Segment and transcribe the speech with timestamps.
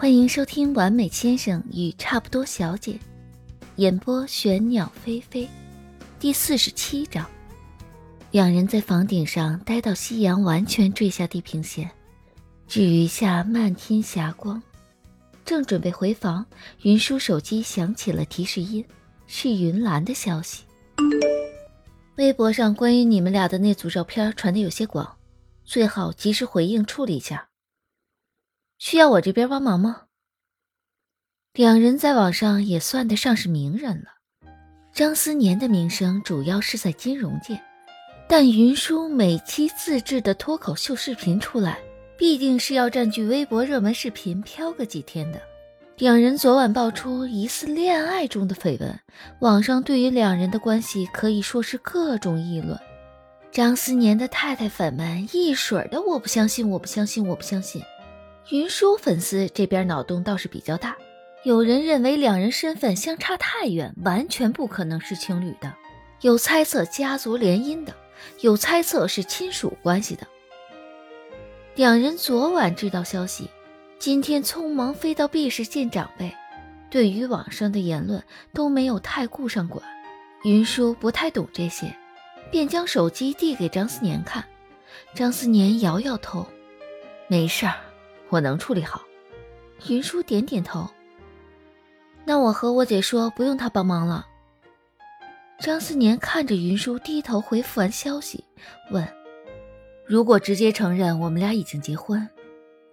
[0.00, 2.92] 欢迎收听《完美先生与差不多小姐》，
[3.76, 5.48] 演播玄鸟飞飞，
[6.20, 7.26] 第四十七章。
[8.30, 11.90] 两人在房顶上待到夕阳完全坠下地平线，
[12.68, 14.62] 只余下漫天霞光。
[15.44, 16.46] 正准备回房，
[16.82, 18.84] 云舒手机响起了提示音，
[19.26, 20.62] 是云兰的消息。
[22.18, 25.16] 微博上关于你们俩的那组照片传的有些广，
[25.64, 27.47] 最好及时回应处理一下。
[28.78, 30.02] 需要我这边帮忙吗？
[31.52, 34.08] 两人在网上也算得上是名人了。
[34.94, 37.60] 张思年的名声主要是在金融界，
[38.28, 41.78] 但云舒每期自制的脱口秀视频出来，
[42.16, 45.40] 必定是要占据微博热门视频飘个几天的。
[45.96, 48.96] 两人昨晚爆出疑似恋爱中的绯闻，
[49.40, 52.78] 网上对于两人的关系可以说是各种议论。
[53.50, 57.82] 张思年的太太粉们一水的我不相信，我不相信，我不相信。
[58.50, 60.96] 云舒粉丝这边脑洞倒是比较大，
[61.42, 65.70] 有人认为两人身份相差太远，完全不可能是情侣的；
[66.22, 67.94] 有猜测家族联姻的，
[68.40, 70.26] 有猜测是亲属关系的。
[71.74, 73.50] 两人昨晚知道消息，
[73.98, 76.34] 今天匆忙飞到 B 市见长辈，
[76.88, 79.84] 对于网上的言论都没有太顾上管。
[80.44, 81.94] 云舒不太懂这些，
[82.50, 84.42] 便将手机递给张思年看。
[85.12, 86.46] 张思年摇摇头，
[87.26, 87.74] 没事儿。
[88.28, 89.02] 我能处理好，
[89.88, 90.88] 云舒点点头。
[92.24, 94.26] 那我和我姐说，不用她帮忙了。
[95.60, 98.44] 张思年看着云舒低头回复完消息，
[98.90, 99.06] 问
[100.06, 102.28] ：“如果直接承认我们俩已经结婚，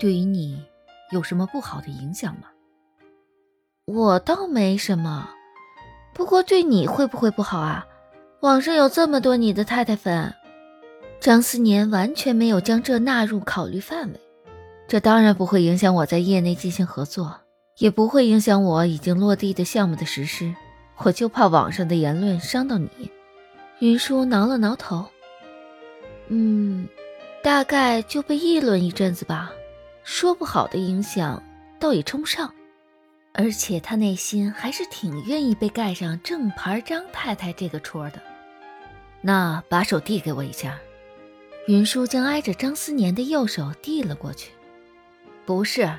[0.00, 0.64] 对于你
[1.12, 2.48] 有什么不好的影响吗？”
[3.86, 5.30] 我倒没什么，
[6.12, 7.86] 不过对你会不会不好啊？
[8.40, 10.34] 网上有这么多你的太太粉。
[11.20, 14.20] 张思年完全没有将这纳入考虑范围。
[14.88, 17.40] 这当然不会影响我在业内进行合作，
[17.76, 20.54] 也不会影响我已经落地的项目的实施。
[20.96, 22.88] 我就怕网上的言论伤到你。
[23.80, 25.04] 云舒挠了挠头，
[26.28, 26.88] 嗯，
[27.44, 29.52] 大概就被议论一阵子吧。
[30.02, 31.40] 说不好的影响，
[31.78, 32.52] 倒也称不上。
[33.34, 38.20] 而且他内心还是挺愿意被盖上正牌张太太这个戳的。
[39.20, 40.78] 那把手递给我一下。
[41.68, 44.50] 云舒将挨着张思年的右手递了过去。
[45.48, 45.90] 不是，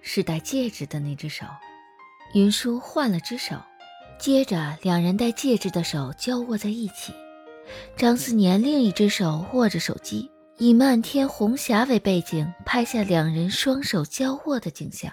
[0.00, 1.44] 是戴戒指的那只手。
[2.32, 3.54] 云舒换了只手，
[4.18, 7.12] 接着两人戴戒指的手交握在一起。
[7.98, 15.12] 张思年另一只手握着手机，以漫天红霞为背景，拍下两人双手交握的景象。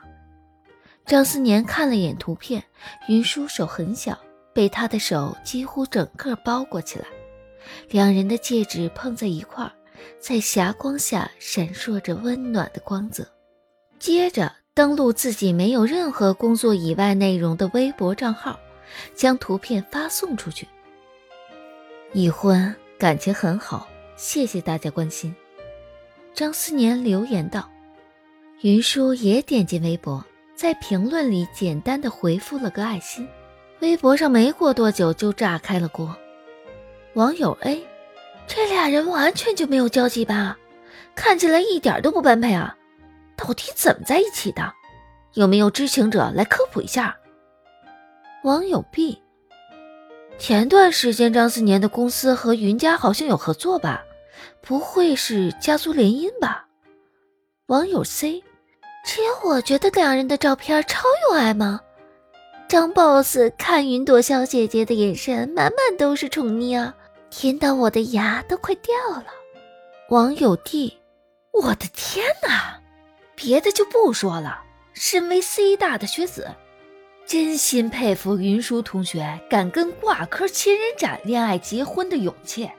[1.06, 2.64] 张思年看了眼图片，
[3.10, 4.18] 云舒手很小，
[4.54, 7.06] 被他的手几乎整个包裹起来。
[7.90, 9.74] 两人的戒指碰在一块儿，
[10.18, 13.28] 在霞光下闪烁着温暖的光泽。
[14.02, 18.60] 接着登录自己没有任何工作以外内容的微博账号，
[19.14, 20.68] 将图片发送出去。
[22.12, 25.36] 已婚，感情很好，谢谢大家关心。
[26.34, 27.70] 张思年留言道。
[28.62, 30.26] 云舒也点进微博，
[30.56, 33.28] 在评论里简单的回复了个爱心。
[33.82, 36.18] 微博上没过多久就炸开了锅。
[37.14, 37.86] 网友 A：
[38.48, 40.58] 这俩人完全就没有交集吧？
[41.14, 42.76] 看起来一点都不般配啊！
[43.42, 44.72] 到底怎么在一起的？
[45.34, 47.18] 有没有知情者来科普一下？
[48.44, 49.20] 网友 B，
[50.38, 54.04] 前段时间张思年的公司和云家好像有合作吧？
[54.62, 56.68] 不会是家族联姻吧？
[57.68, 58.44] 网友 C，
[59.04, 61.82] 只有我觉得两人的照片超有爱吗？
[62.68, 66.94] 张 boss 看云朵小姐姐的眼神满满都是宠溺啊，
[67.30, 69.26] 甜到我的牙都快掉了。
[70.10, 71.00] 网友 D，
[71.54, 72.81] 我的天哪！
[73.44, 74.62] 别的就不说了，
[74.94, 76.48] 身为 C 大的学子，
[77.26, 82.70] 真心佩服云舒同学敢跟挂科千人斩恋爱结婚的勇气。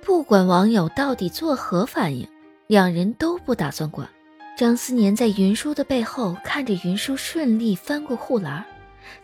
[0.00, 2.28] 不管网友到底作何反应，
[2.68, 4.08] 两人都不打算管。
[4.56, 8.64] 张思年在云舒的背后看着云舒顺利翻过护栏，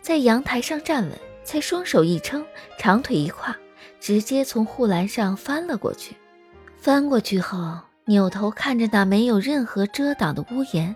[0.01, 2.45] 在阳台上站稳，才双手一撑，
[2.77, 3.55] 长腿一跨，
[4.01, 6.13] 直接从护栏上翻了过去。
[6.75, 7.79] 翻过去后。
[8.09, 10.95] 扭头看着那没有任何遮挡的屋檐，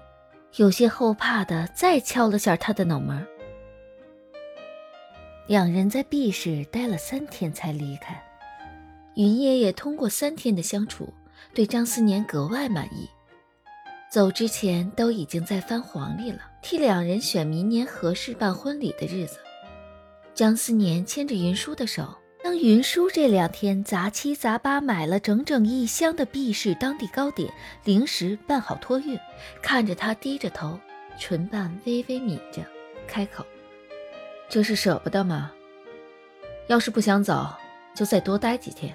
[0.56, 3.24] 有些后怕的再敲了下他的脑门。
[5.46, 8.20] 两人在 B 市待了三天才离开。
[9.14, 11.14] 云爷爷通过三天的相处，
[11.54, 13.08] 对张思年格外满意。
[14.12, 19.38] 走之前都已经在翻黄历了，替两人选明年合适办婚礼的日子。
[20.34, 22.12] 张思年牵着云舒的手。
[22.44, 27.50] 当云舒这两天杂七杂八买了整整一箱的毕氏当地糕点
[27.86, 29.18] 零食，办好托运，
[29.62, 30.78] 看着他低着头，
[31.18, 32.62] 唇瓣微微抿着，
[33.08, 33.46] 开口
[34.50, 35.54] ：“这是舍不得吗？
[36.68, 37.48] 要是不想走，
[37.96, 38.94] 就再多待几天。”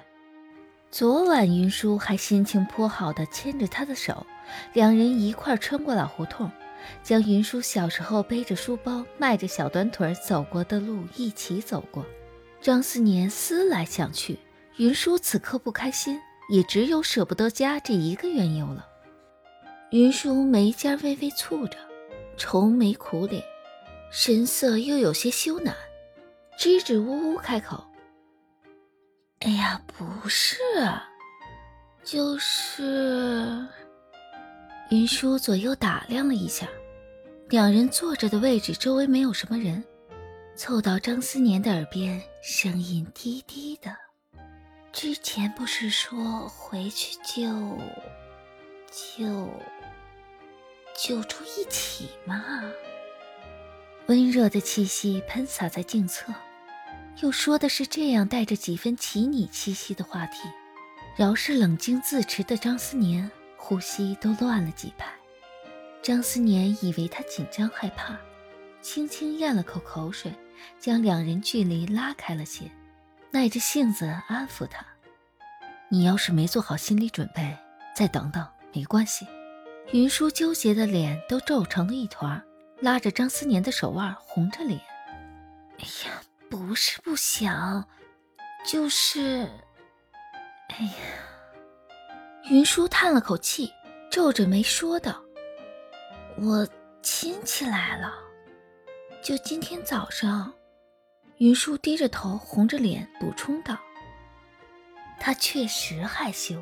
[0.91, 4.27] 昨晚云舒还心情颇好的牵着他的手，
[4.73, 6.51] 两人一块穿过老胡同，
[7.01, 12.05] 将云舒小时候背着书包、迈着小短腿走过的路一起走过。
[12.61, 14.37] 张思年思来想去，
[14.77, 16.19] 云舒此刻不开心，
[16.49, 18.85] 也只有舍不得家这一个缘由了。
[19.91, 21.77] 云舒眉尖微微蹙着，
[22.37, 23.43] 愁眉苦脸，
[24.11, 25.73] 神色又有些羞赧，
[26.57, 27.83] 支支吾吾开口。
[29.39, 30.57] 哎呀，不是，
[32.03, 33.65] 就是……
[34.89, 36.67] 云舒左右打量了一下，
[37.47, 39.83] 两人坐着的位置周围没有什么人，
[40.59, 43.95] 凑到张思年的耳边，声音低低的
[44.91, 47.77] ：“之前不是说回去就
[48.91, 49.49] 就
[51.01, 52.43] 就住一起吗？”
[54.07, 56.33] 温热的气息喷洒在镜侧。
[57.21, 60.39] 又说的是这样带着几分奇拟气息的话题，
[61.15, 65.09] 饶是冷静自持的张思年，呼吸都乱了几拍。
[66.01, 68.19] 张思年以为他紧张害怕，
[68.81, 70.33] 轻轻咽了口口水，
[70.79, 72.69] 将两人距离拉开了些，
[73.31, 74.85] 耐着性子安抚他
[75.89, 77.57] ：“你要是没做好心理准备，
[77.95, 79.27] 再等等，没关系。”
[79.91, 82.41] 云舒纠结的脸都皱成了一团，
[82.79, 84.79] 拉着张思年的手腕，红着脸
[85.79, 87.87] ：“哎呀！”不是不想，
[88.65, 89.47] 就是……
[90.69, 90.93] 哎呀！
[92.49, 93.71] 云舒叹了口气，
[94.09, 95.21] 皱着眉说道
[96.41, 96.67] ：“我
[97.03, 98.11] 亲戚来了，
[99.21, 100.53] 就今天早上。”
[101.37, 103.77] 云舒低着头，红着脸补充道
[105.19, 106.61] ：“他确实害羞，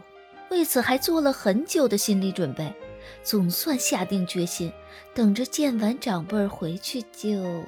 [0.51, 2.71] 为此还做了很久的心理准备，
[3.23, 4.71] 总算下定决心，
[5.15, 7.63] 等着见完长辈回去就……”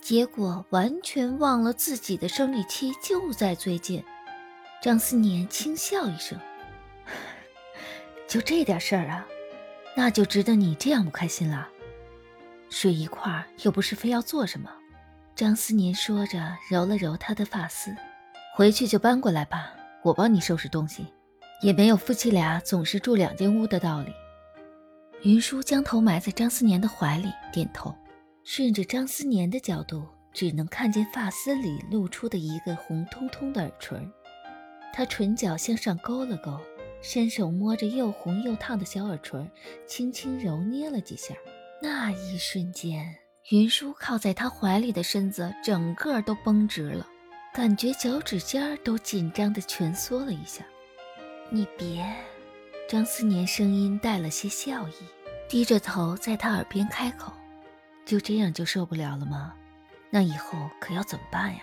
[0.00, 4.02] 结果完全忘了自己的生理期就在最近。
[4.80, 6.38] 张思年轻笑一声
[8.26, 9.26] ：“就这点事儿啊，
[9.96, 11.68] 那就值得你这样不开心了。
[12.68, 14.70] 睡一块儿又不是非要做什么。”
[15.34, 17.94] 张思年说着，揉了揉他的发丝
[18.56, 19.72] ：“回去就搬过来吧，
[20.02, 21.06] 我帮你收拾东西，
[21.60, 24.12] 也没有夫妻俩总是住两间屋的道理。”
[25.22, 27.94] 云舒将头埋在张思年的怀里，点头。
[28.44, 33.98] 顺着张思年的角度，只能看见发丝里露出的一个红彤彤的耳垂。
[34.92, 36.60] 他唇角向上勾了勾，
[37.02, 39.50] 伸手摸着又红又烫的小耳垂，
[39.86, 41.34] 轻轻揉捏了几下。
[41.80, 43.14] 那一瞬间，
[43.50, 47.06] 云舒靠在他怀里的身子整个都绷直了，
[47.52, 50.64] 感觉脚趾尖都紧张的蜷缩了一下。
[51.50, 52.04] 你别，
[52.88, 54.94] 张思年声音带了些笑意，
[55.48, 57.32] 低着头在他耳边开口。
[58.06, 59.54] 就这样就受不了了吗？
[60.08, 61.60] 那以后可要怎么办呀？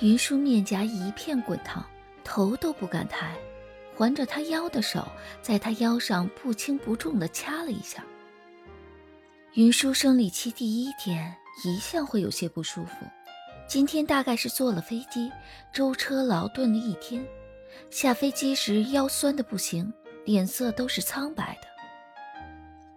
[0.00, 1.82] 云舒面颊一片滚烫，
[2.22, 3.34] 头都不敢抬，
[3.94, 5.08] 环着他腰的手
[5.40, 8.04] 在他腰上不轻不重地掐了一下。
[9.56, 13.06] 云舒生理期第一天一向会有些不舒服，
[13.66, 15.32] 今天大概是坐了飞机，
[15.72, 17.26] 舟车劳顿了一天，
[17.88, 19.90] 下飞机时腰酸的不行，
[20.26, 21.68] 脸色都是苍白的。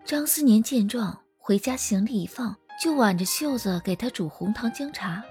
[0.04, 1.18] 张思年见状。
[1.38, 5.24] 回家行李一放，就挽着袖子给他煮红糖姜茶，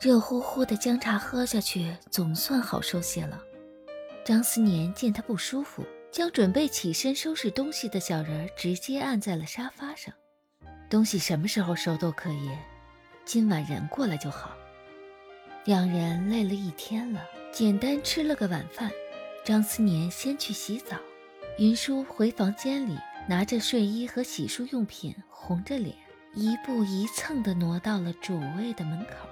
[0.00, 3.38] 热乎乎的姜茶喝下去，总算好受些了。
[4.24, 10.12] 张思年见他不舒服，将准备起身收拾东西的小人直接按在了沙发上。
[10.90, 12.50] 东西什么时候收都可以，
[13.24, 14.50] 今晚人过来就好。
[15.64, 18.90] 两人累了一天了，简单吃了个晚饭。
[19.44, 20.96] 张思年先去洗澡，
[21.58, 22.98] 云舒回房间里。
[23.28, 25.94] 拿着睡衣和洗漱用品，红着脸，
[26.34, 29.28] 一步一蹭地挪到了主卫的门口。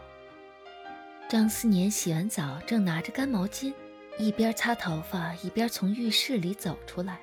[1.28, 3.72] 张思年洗完澡，正拿着干毛巾，
[4.16, 7.18] 一边擦头发，一边从浴室里走出来，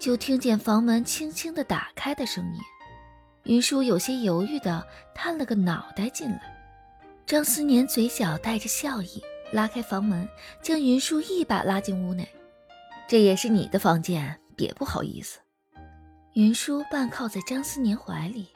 [0.00, 2.60] 就听见房门轻轻地打开的声音。
[3.44, 4.84] 云舒有些犹豫地
[5.14, 6.40] 探了个脑袋进来。
[7.26, 9.22] 张思年嘴角带着笑意，
[9.52, 10.28] 拉开房门，
[10.60, 12.28] 将云舒一把拉进屋内。
[13.06, 15.38] 这也是你的房间，别不好意思。
[16.34, 18.48] 云舒半靠在张思年怀里，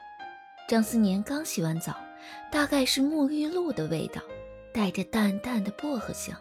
[0.67, 1.95] 张思年刚洗完澡，
[2.51, 4.21] 大概是沐浴露的味道，
[4.73, 6.35] 带着淡淡的薄荷香，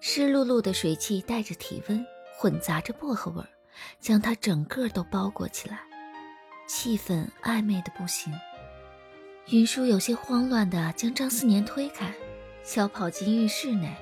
[0.00, 2.06] 湿漉漉的水汽带着体温，
[2.36, 3.48] 混杂着薄荷味儿，
[3.98, 5.80] 将他整个都包裹起来，
[6.72, 8.32] 气氛暧昧的不行。
[9.48, 12.14] 云舒有些慌乱地将张思年推开，
[12.62, 13.92] 小跑进浴室内，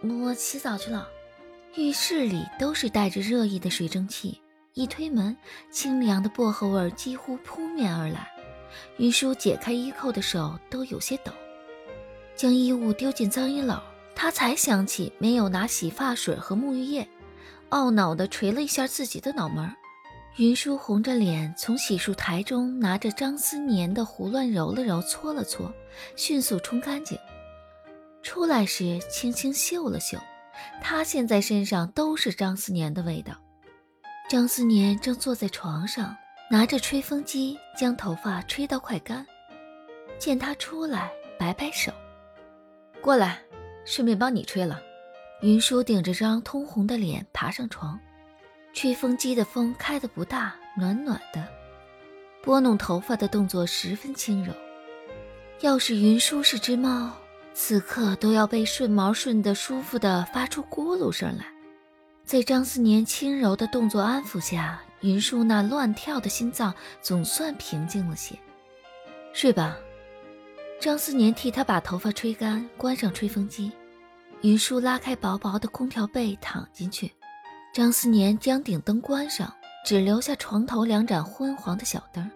[0.00, 1.08] 我洗澡去了。
[1.74, 4.40] 浴室里都是带着热意的水蒸气。
[4.74, 5.36] 一推门，
[5.72, 8.28] 清凉的薄荷味几乎扑面而来。
[8.98, 11.32] 云舒解开衣扣的手都有些抖，
[12.36, 13.82] 将衣物丢进脏衣篓，
[14.14, 17.08] 他才想起没有拿洗发水和沐浴液，
[17.70, 19.74] 懊恼地捶了一下自己的脑门儿。
[20.36, 25.70] 云舒红着脸从洗漱台中拿着张思年的胡乱揉了揉，搓了搓，
[26.16, 27.18] 迅速冲干净。
[28.22, 30.18] 出来时轻轻嗅了嗅，
[30.80, 33.34] 他现在身上都是张思年的味道。
[34.26, 36.16] 张思年正坐在床上，
[36.50, 39.26] 拿着吹风机将头发吹到快干。
[40.18, 41.92] 见他出来，摆摆手
[43.02, 43.38] ：“过来，
[43.84, 44.80] 顺便帮你吹了。”
[45.42, 48.00] 云舒顶着张通红的脸爬上床。
[48.72, 51.46] 吹风机的风开得不大，暖暖的，
[52.42, 54.52] 拨弄头发的动作十分轻柔。
[55.60, 57.12] 要是云舒是只猫，
[57.54, 61.46] 此刻都要被顺毛顺得舒服的发出咕噜声来。
[62.24, 68.36] 在张思年轻柔的动作安抚下，云舒那乱跳的心脏总算平静了些。
[69.32, 69.76] 睡吧。
[70.80, 73.70] 张思年替他把头发吹干，关上吹风机。
[74.40, 77.12] 云舒拉开薄薄的空调被，躺进去。
[77.72, 79.50] 张思年将顶灯关上，
[79.82, 82.30] 只留下床头两盏昏黄的小灯。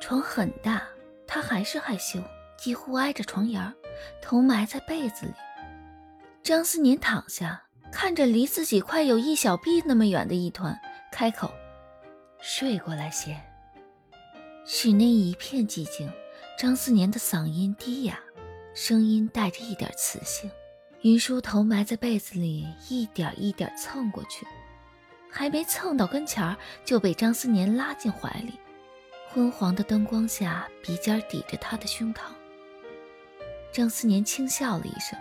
[0.00, 0.82] 床很大，
[1.28, 2.20] 他还是害羞，
[2.56, 3.72] 几乎挨着床沿
[4.20, 5.32] 头埋在被子里。
[6.42, 7.62] 张思年躺下，
[7.92, 10.76] 看着离自己快有一小臂那么远的一团，
[11.12, 11.48] 开口
[12.42, 13.40] ：“睡过来些。”
[14.66, 16.10] 室内一片寂静，
[16.58, 18.18] 张思年的嗓音低哑，
[18.74, 20.50] 声音带着一点磁性。
[21.02, 24.44] 云舒头埋在被子里，一点一点蹭过去，
[25.30, 28.54] 还没蹭到跟前儿，就被张思年拉进怀里。
[29.28, 32.22] 昏黄的灯光下，鼻尖抵着他的胸膛。
[33.70, 35.16] 张思年轻笑了一声，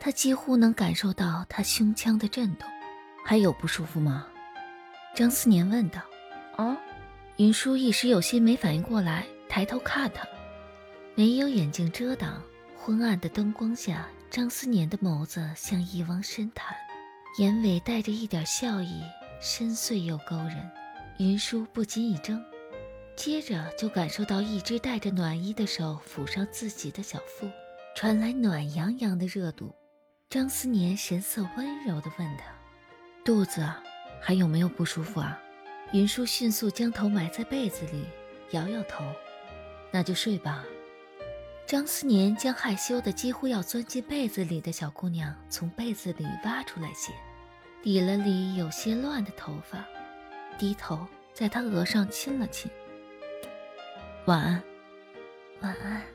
[0.00, 2.68] 他几乎能感受到他胸腔的震动。
[3.24, 4.26] 还有不舒服吗？
[5.14, 6.00] 张思年问道。
[6.56, 6.76] 啊，
[7.36, 10.26] 云舒一时有些没反应过来，抬头看他，
[11.14, 12.42] 没有眼镜遮挡，
[12.76, 14.08] 昏暗的灯光下。
[14.30, 16.76] 张思年的眸子像一汪深潭，
[17.38, 19.02] 眼尾带着一点笑意，
[19.40, 20.70] 深邃又勾人。
[21.18, 22.42] 云舒不禁一怔，
[23.14, 27.48] 接着就感受到一只带着暖意的手抚上自己的小腹，
[27.94, 29.72] 传来暖洋洋的热度。
[30.28, 32.46] 张思年神色温柔地问他
[33.24, 33.64] ：“肚子
[34.20, 35.40] 还有没有不舒服啊？”
[35.92, 38.04] 云舒迅速将头埋在被子里，
[38.50, 39.04] 摇摇头
[39.92, 40.64] ：“那就睡吧。”
[41.66, 47.10] 张思年将害羞的几乎要钻进被子里的小姑娘从被子里挖出来些，
[47.82, 49.82] 理了理有些乱的头发，
[50.58, 52.70] 低头在她额上亲了亲。
[54.26, 54.62] 晚安，
[55.62, 56.13] 晚安。